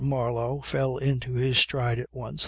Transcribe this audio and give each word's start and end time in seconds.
Marlow 0.03 0.61
fell 0.61 0.97
into 0.97 1.33
his 1.35 1.59
stride 1.59 1.99
at 1.99 2.09
once. 2.11 2.39